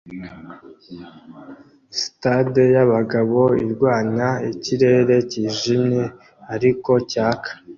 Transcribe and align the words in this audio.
Sitades 1.97 2.67
yabagabo 2.77 3.41
irwanya 3.65 4.29
ikirere 4.51 5.15
cyijimye 5.29 6.03
ariko 6.53 6.91
cyaka 7.11 7.49